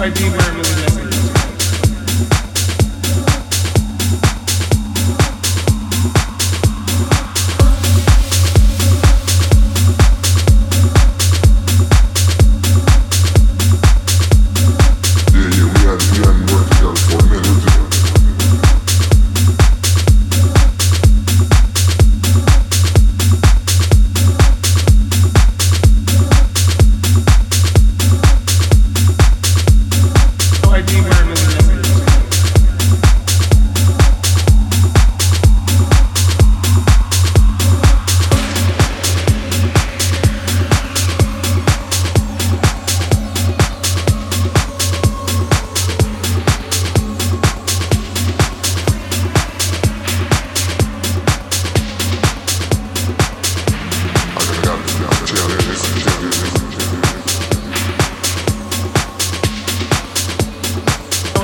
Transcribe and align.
or 0.00 0.10
be 0.12 0.30
my 0.30 0.52
moonlight. 0.52 0.97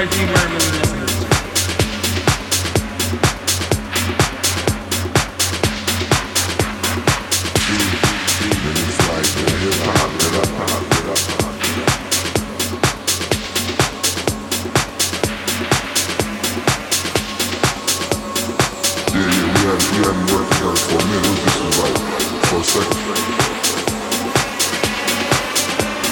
18 0.00 0.26
grand. 0.28 0.50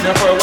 Now 0.00 0.14
for 0.14 0.37